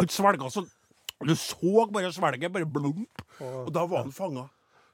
[0.01, 0.71] Han svelga sånn
[1.23, 4.49] Du så bare svelget, bare blump, og da var han fanga.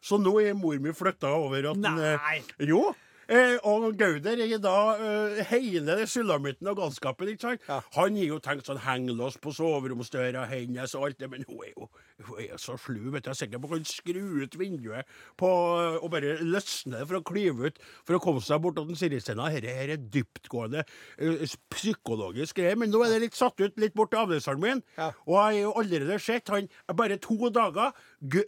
[0.05, 1.95] Så nå er mor mi flytta over at Nei.
[1.97, 2.69] Den, Nei.
[2.69, 2.83] Jo.
[3.31, 7.29] Eh, og Gauder er da eh, hele det sulamitten og galskapen.
[7.31, 7.67] ikke sant?
[7.69, 7.79] Ja.
[7.95, 11.71] Han har jo tenkt sånn hengelås på soveromsdøra hennes og alt det, men hun er
[11.77, 11.87] jo
[12.27, 13.11] hun er så slu.
[13.11, 13.31] vet du.
[13.31, 15.09] Jeg er sikker på at hun kan skru ut vinduet
[15.41, 18.99] på, eh, og bare løsne for å klyve ut for å komme seg bort til
[18.99, 19.49] Sirisena.
[19.55, 22.77] Dette her er dyptgående eh, psykologisk greie.
[22.79, 24.83] Men nå er det litt satt ut litt bort til avløseren min.
[24.99, 25.11] Ja.
[25.27, 27.95] Og jeg har jo allerede sett han bare to dager,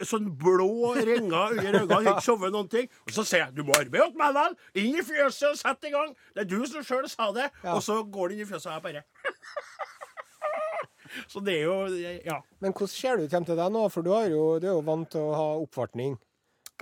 [0.05, 2.91] sånn blå ringer under øynene, har ikke sovet noen ting.
[3.07, 5.89] Og så sier jeg du må arbeide opp meg vel, inn i fjøset og sette
[5.89, 6.13] i gang.
[6.35, 7.49] Det er du som sjøl sa det.
[7.63, 7.77] Ja.
[7.77, 9.05] Og så går han inn i fjøset, og jeg bare
[11.27, 12.39] Så det er jo Ja.
[12.59, 13.87] Men hvordan ser det ut hjem til deg nå?
[13.93, 16.17] For du, er jo, du er jo vant til å ha oppvartning.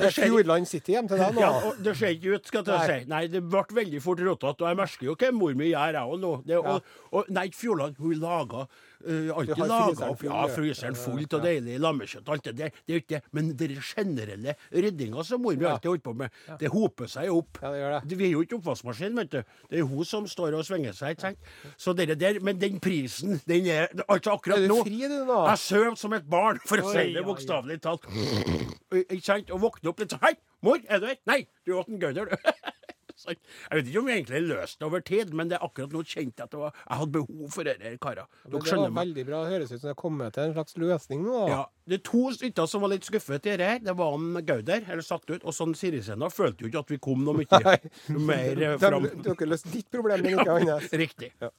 [0.01, 1.41] Det Er Fjordland City hjem til deg nå?
[1.43, 3.09] Ja, det ser ikke ut, skal jeg si.
[3.11, 4.65] Nei, det ble veldig fort rotete.
[4.65, 6.31] Og jeg merker jo hva mor mi gjør, jeg òg nå.
[6.47, 11.45] Det, og, og, nei, Fjordland, hun lager uh, alltid laga opp ja, fryseren fullt og
[11.45, 12.75] deilig lammekjøtt alt det der.
[12.85, 13.21] Det er ikke det.
[13.37, 17.61] Men den generelle ryddinga som mor mi alltid holdt på med, det hoper seg opp.
[17.61, 18.19] Ja, det gjør det.
[18.21, 19.55] Vi er jo ikke oppvaskmaskin, vet du.
[19.71, 21.15] Det er hun som står og svinger seg.
[21.15, 21.51] ikke sant?
[21.77, 25.17] Så dere der, Men den prisen, den er Altså, akkurat Er du nå fri, du,
[25.27, 25.39] nå?
[25.49, 28.07] Jeg sover som et barn, for å si det bokstavelig talt.
[29.01, 29.51] Ikke sant?
[29.51, 30.33] Og våkne opp litt sånn Hei,
[30.65, 31.19] mor, er du her?
[31.29, 32.35] Nei, du åt en Gauder, du.
[33.21, 33.37] Jeg
[33.69, 36.41] vet ikke om vi egentlig løste det over tid, men det er akkurat nå kjente
[36.41, 38.25] jeg at det var, jeg hadde behov for dette, karer.
[38.47, 39.03] Dere det skjønner var meg.
[39.11, 39.41] veldig bra.
[39.51, 41.41] Høres ut som det har kommet til en slags løsning nå.
[41.51, 41.59] Ja,
[41.91, 43.67] Det er to stykker som var litt skuffet i dette.
[43.69, 43.83] her.
[43.85, 45.43] Det var om Gauder, eller satt ut.
[45.45, 47.77] Og sånn Sirisena følte jo ikke at vi kom noe mye Nei.
[48.31, 49.05] mer eh, Du fram.
[49.27, 50.89] Dere løste ditt problem, men ikke hans.
[51.03, 51.29] Riktig.
[51.45, 51.53] Ja.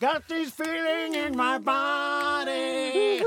[0.00, 3.20] Got this feeling in my body.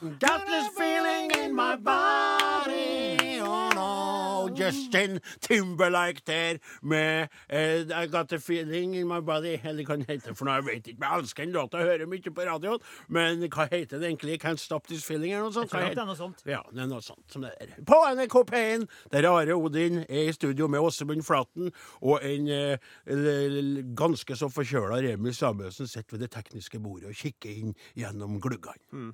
[0.00, 3.40] Got this feeling in my body.
[3.40, 4.54] Oh no.
[4.54, 9.58] Justin Timberlake der med uh, I Got the feeling in my body.
[9.64, 10.54] Eller hva den heter for noe.
[10.54, 11.02] Jeg vet ikke.
[11.02, 11.82] Jeg elsker den låta.
[11.82, 12.80] Hører mye på radioen.
[13.08, 14.38] Men hva heter den egentlig?
[14.44, 15.72] Can't Stop This Feeling eller noe sånt?
[15.74, 16.42] Det er noe sånt.
[16.46, 17.74] ja, det er noe sånt som det er.
[17.86, 23.82] På NRK P1, der Are Odin er i studio med Åsemund Flaten, og en l-
[23.98, 28.78] ganske så forkjøla Remi Samuelsen sitter ved det tekniske bordet og kikker inn gjennom gluggene.
[28.92, 29.12] Du,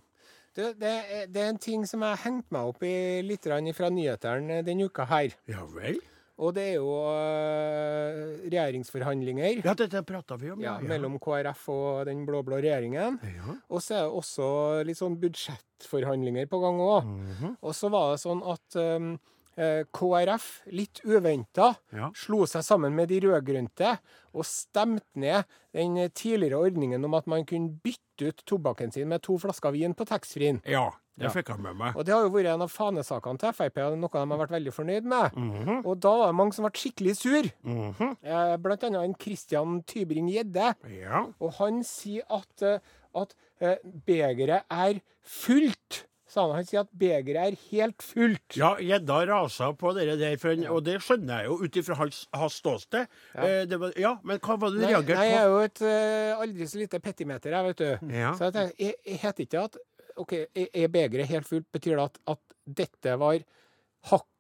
[0.55, 3.91] det, er, det er en ting som jeg har hengt meg opp i litt fra
[3.91, 5.35] nyhetene denne uka her.
[5.51, 5.99] Ja vel?
[6.43, 12.09] Og det er jo uh, regjeringsforhandlinger Ja, dette prata vi om, ja, mellom KrF og
[12.09, 13.21] den blå-blå regjeringen.
[13.37, 13.55] Ja.
[13.71, 14.49] Og så er det også
[14.89, 17.07] litt sånn budsjettforhandlinger på gang òg.
[17.07, 17.55] Mhm.
[17.63, 19.15] Og så var det sånn at eh,
[19.57, 22.11] KrF, litt uventa, Ja.
[22.15, 23.99] slo seg sammen med de rød-grønte
[24.35, 29.23] og stemte ned den tidligere ordningen om at man kunne bytte ut tobakken sin med
[29.23, 30.61] to flasker vin på taxfree-en.
[30.67, 31.95] ja, det fikk jeg med meg.
[31.97, 34.73] Og det har jo vært en av fanesakene til Frp, noe de har vært veldig
[34.75, 35.37] fornøyd med.
[35.39, 35.85] Mhm.
[35.87, 37.51] Og da var det mange som ble skikkelig sur.
[37.63, 38.59] Mm -hmm.
[38.63, 40.75] blant annet en Christian Tybring-Gjedde.
[41.01, 41.27] Ja.
[41.41, 42.79] Og han sier at, eh,
[43.15, 46.07] at eh, begeret er fullt.
[46.35, 46.57] Sa han.
[46.59, 48.57] han sier at begeret er helt fullt.
[48.59, 52.25] Ja, gjedda rasa på det der, en- og det skjønner jeg jo ut ifra hans,
[52.35, 53.07] hans ståsted.
[53.39, 55.21] Eh, var, ja, men hva var det du reagerte på?
[55.21, 58.15] nei, jeg er jo et uh, aldri så lite petimeter, jeg, vet du.
[58.19, 58.35] Ja.
[58.35, 59.79] Så jeg jeg heter ikke at
[60.17, 61.67] OK, er er begeret helt fullt?
[61.75, 63.39] Betyr det at, at dette var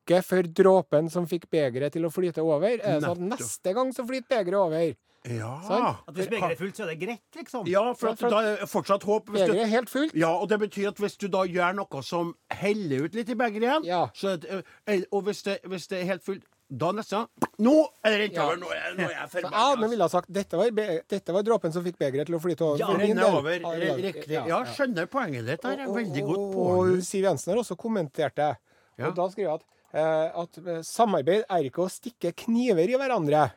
[0.05, 2.67] hakket for dråpen som fikk begeret til å flyte over?
[2.79, 4.95] Er det sånn at neste gang så flyter begeret over?
[5.25, 5.55] Ja.
[5.65, 5.87] Sånn?
[6.09, 7.67] At hvis begeret er fullt, så er det greit, liksom.
[7.67, 9.31] Ja, for, at, for- da er det fortsatt håp.
[9.33, 10.15] Hvis Begeret er helt fullt.
[10.15, 13.35] ja, og det betyr at hvis du da gjør noe som heller ut litt i
[13.35, 14.03] begeret igjen, Ja.
[14.15, 14.35] så
[14.87, 17.27] eh, og hvis det, hvis det er helt fullt, da nesten
[17.61, 17.73] Nå
[18.05, 18.57] er det rent over!
[18.57, 19.81] Nå er, nå er jeg Så jeg forbanna!
[19.81, 20.71] men ville ha sagt dette var,
[21.09, 22.81] dette var dråpen som fikk begeret til å flyte over.
[22.81, 23.61] Ja, renne over.
[24.01, 24.33] Riktig.
[24.49, 25.63] Ja, skjønner poenget ditt.
[25.63, 27.01] Det er veldig godt poeng.
[27.05, 28.57] Siv Jensen har også kommentert det.
[28.99, 29.09] Ja.
[29.09, 32.97] Og da skriver jeg at, eh, at eh, samarbeid er ikke å stikke kniver i
[32.99, 33.49] hverandre.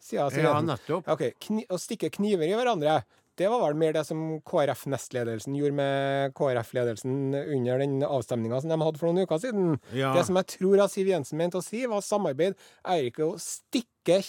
[0.00, 1.08] Sier jeg, sier Ja, nettopp.
[1.12, 3.02] Ok, kni Å stikke kniver i hverandre,
[3.40, 8.78] det var vel mer det som KrF-nestledelsen gjorde med KrF-ledelsen under den avstemninga som de
[8.82, 9.78] hadde for noen uker siden.
[9.96, 10.12] Ja.
[10.16, 13.38] Det som jeg tror at Siv Jensen mente å si, var samarbeid er ikke å
[13.40, 14.20] stikke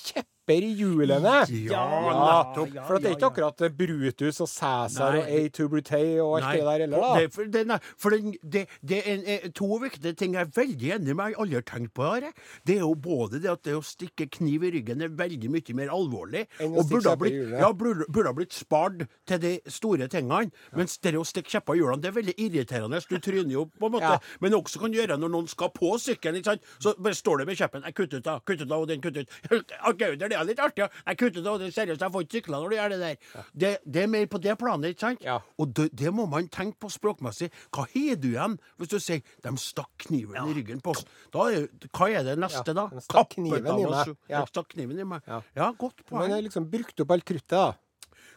[0.52, 1.36] kjepper i hjulene.
[1.72, 2.74] Ja, Ja, nettopp.
[2.88, 6.46] For det er ikke akkurat eh, Brutus og Cæsar og A to Brute og alt
[6.46, 7.20] Nei, det der heller, da.
[7.20, 10.48] Det, for det, nei, for den, det, det er en, eh, to viktige ting jeg
[10.48, 11.32] er veldig enig med.
[11.32, 12.32] Jeg har aldri tenkt på det.
[12.68, 15.78] Det er jo både det at det å stikke kniv i ryggen er veldig mye
[15.78, 20.08] mer alvorlig, og burde ha blitt, ja, burde, burde ha blitt spart til de store
[20.12, 20.52] tingene.
[20.78, 23.02] Mens det å stikke kjepper i hjulene, det er veldig irriterende.
[23.10, 24.12] Du tryner jo på en måte.
[24.18, 24.38] Ja.
[24.44, 26.40] Men også kan gjøre når noen skal på sykkelen.
[26.40, 26.68] ikke sant?
[26.82, 27.86] Så bare står det med kjeppen.
[27.88, 29.32] Jeg kutter ut da, Kutt ut da, og den kutter ut.
[30.02, 30.88] Gauder, det er litt artig.
[31.06, 33.44] Jeg kutter det, det er seriøst, jeg får ikke sykla når du gjør det der.
[33.64, 35.24] Det, det er mer på det planet, ikke sant?
[35.26, 35.38] Ja.
[35.62, 37.52] Og det, det må man tenke på språkmessig.
[37.72, 41.06] Hva har du igjen hvis du sier 'de stakk kniven i ryggen på oss'?
[41.34, 42.88] Da er, hva er det neste, Ja, da?
[43.12, 44.16] Kappet kniven i meg.
[44.30, 44.46] Ja.
[44.46, 45.22] Stakk kniven i meg.
[45.28, 45.42] Ja.
[45.56, 46.32] Ja, godt Man poeng.
[46.34, 47.74] har liksom brukt opp alt kruttet, da.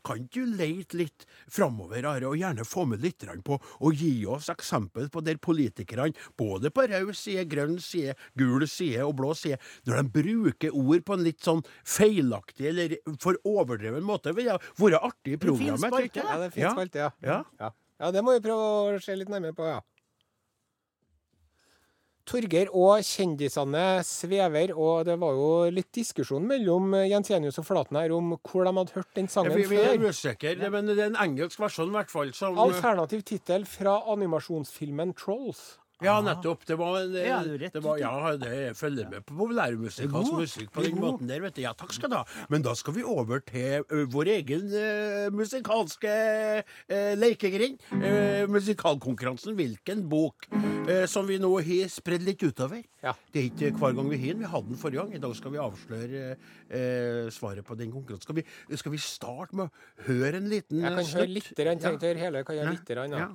[0.05, 4.27] Kan ikke du leite litt framover, Are, og gjerne få med litt på og gi
[4.29, 9.33] oss eksempel på der politikerne, både på rød side, grønn side, gul side og blå
[9.39, 14.53] side, når de bruker ord på en litt sånn feilaktig eller for overdreven måte, vil
[14.53, 15.89] jeg være artig i programmet.
[16.43, 17.11] det fins spalte, ja.
[17.25, 17.41] Ja.
[17.61, 17.73] ja.
[18.03, 19.79] Ja, det må vi prøve å se litt nærmere på, ja.
[22.25, 27.99] Torgeir og kjendisene svever, og det var jo litt diskusjon mellom Jens Jenius og Flaten
[28.01, 30.97] her om hvor de hadde hørt den sangen vi, vi er usikker, usikre, men det
[30.99, 32.33] er en engelsk versjon i hvert fall.
[32.37, 35.75] Som, Alternativ tittel fra animasjonsfilmen Trolls.
[36.05, 36.65] Ja, nettopp.
[36.69, 37.99] Det var, en, Ja, det var.
[38.01, 41.63] Ja, det jeg følger med på populærmusikalsk musikk på den måten der, vet du.
[41.65, 42.25] Ja, takk skal du ha.
[42.53, 46.15] Men da skal vi over til vår egen uh, musikalske
[46.65, 47.81] uh, lekegrind.
[47.93, 50.49] Uh, musikalkonkurransen Hvilken bok?
[50.53, 52.83] Uh, som vi nå har spredd litt utover.
[53.05, 53.15] Ja.
[53.33, 54.45] Det er ikke hver gang vi har den.
[54.45, 55.15] Vi hadde den forrige gang.
[55.17, 58.25] I dag skal vi avsløre svaret på den konkurransen.
[58.25, 58.45] Skal vi,
[58.81, 61.35] skal vi starte med å høre en liten Jeg kan høre snutt?
[61.35, 63.29] litt, jeg trenger ikke høre hele, kan jeg høre litt, ja.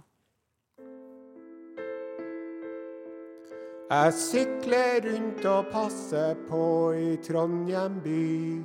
[3.90, 8.62] Jeg sykler rundt og passer på i Trondheim by.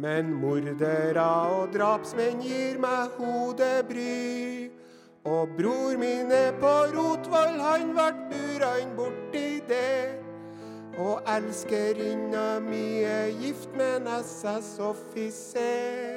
[0.00, 1.20] Men mordere
[1.52, 4.70] og drapsmenn gir meg hodebry.
[5.28, 10.16] Og bror min er på Rotvoll, han vart bura inn borti det.
[10.96, 16.07] Og elskerinna mi er gift med en SS-offiser.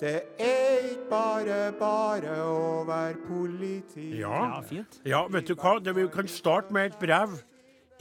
[0.00, 4.08] Det er ikke bare bare å være politi.
[4.18, 4.32] Ja.
[4.56, 4.98] Ja, fint.
[5.06, 5.76] Ja, vet du hva?
[5.82, 7.36] Det, vi kan starte med et brev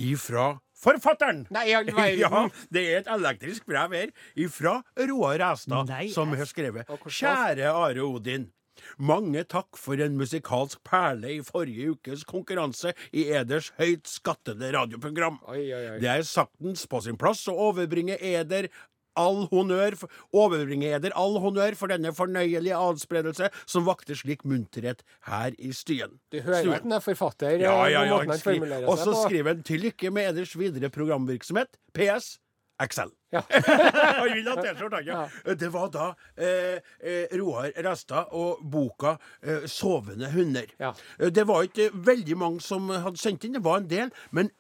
[0.01, 1.43] ifra forfatteren!
[1.53, 2.17] Nei, i all verden.
[2.23, 8.07] Ja, det er et elektrisk brev her ifra Roar Ræstad, som har skrevet Kjære Are
[8.09, 8.49] Odin.
[8.97, 15.37] Mange takk for en musikalsk perle i forrige ukes konkurranse i eders høyt skattede radioprogram.
[15.45, 15.99] Oi, oi, oi.
[16.01, 18.71] Det er saktens på sin plass å overbringe eder
[19.19, 19.97] all honnør
[20.33, 26.19] eder all honnør for denne fornøyelige adspredelse som vakte slik munterhet her i styen.
[26.31, 28.87] Du hører at den er forfatter, Ja, eh, ja, ja.
[28.87, 31.77] Og så skriver han til lykke med eders videre programvirksomhet.
[31.93, 32.37] PS.
[32.81, 33.11] Excel.
[33.33, 33.41] Ja.
[34.19, 35.53] Han vil ha T-skjorte, han, ja.
[35.59, 40.69] Det var da eh, eh, Roar Restad og boka eh, 'Sovende hunder'.
[40.79, 40.93] Ja.
[41.19, 44.11] Eh, Det var ikke veldig mange som hadde sendt inn, det var en del.
[44.31, 44.51] Men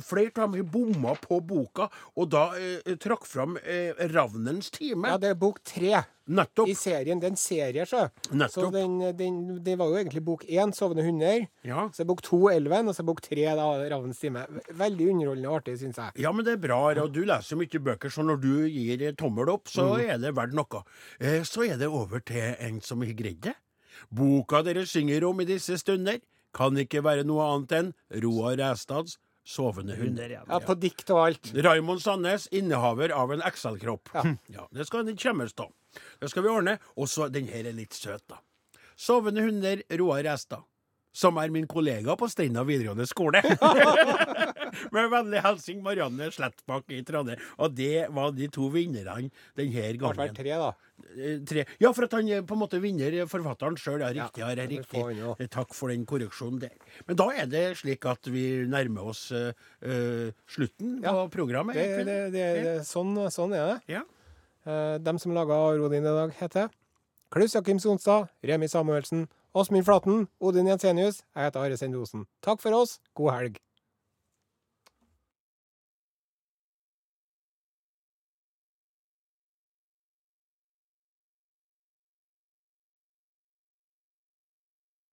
[0.00, 5.06] flere av dem bomma på boka, og da eh, trakk fram eh, 'Ravnens time'.
[5.08, 6.68] Ja, det er bok tre Nettopp.
[6.68, 7.18] i serien.
[7.20, 8.06] Det er en serie, så.
[8.48, 11.46] Så den, den, det var jo egentlig bok én, 'Sovende hunder'.
[11.68, 11.90] Ja.
[11.92, 14.46] Så bok to, 'Elven', og så bok tre, da, 'Ravnens time'.
[14.72, 16.16] Veldig underholdende og artig, syns jeg.
[16.24, 19.50] Ja, men det er bra, og du leser mye bøker, så når du gir tommel
[19.52, 20.84] opp, så er det verdt noe.
[21.20, 23.54] Eh, Så er det over til en som har greid det.
[24.10, 26.20] Boka dere synger om i disse stunder,
[26.54, 30.30] kan ikke være noe annet enn Roar Ræstads 'Sovende hunder'.
[30.48, 31.50] Ja, På dikt og alt.
[31.52, 34.08] Raymond Sandnes, innehaver av en XL-kropp.
[34.14, 34.22] Ja.
[34.48, 35.66] Ja, det skal ikke skjemmes, da.
[36.20, 36.78] Det skal vi ordne.
[36.96, 38.38] Og så, den her er litt søt, da.
[38.96, 40.62] 'Sovende hunder', Roar Ræstad.
[41.14, 43.38] Som er min kollega på Steinda videregående skole.
[44.94, 47.38] Med vennlig hilsen Marianne Slettbakk i Trondheim.
[47.62, 50.34] Og det var de to vinnerne denne Det har vært gangen.
[50.34, 50.72] tre, da.
[51.14, 51.64] Eh, Tre.
[51.82, 54.02] Ja, for at han eh, på en måte vinner forfatteren sjøl.
[54.02, 54.42] Ja, riktig.
[54.42, 55.04] Ja, er riktig.
[55.20, 55.36] jo.
[55.38, 56.74] Eh, Takk for den korreksjonen der.
[57.06, 59.52] Men da er det slik at vi nærmer oss uh,
[60.50, 61.14] slutten Ja.
[61.14, 61.78] på programmet.
[61.78, 63.78] Det, det, det, det, sånn, sånn er det.
[64.00, 64.02] Ja.
[64.66, 66.70] Uh, dem som laga Rodin i dag, heter
[67.34, 71.20] Klaus Jakim Sonstad, Remi Samuelsen, Åsmund Flaten, Odin Jensenius.
[71.36, 72.24] Jeg heter Are Sendosen.
[72.42, 72.96] Takk for oss.
[73.14, 73.60] God helg.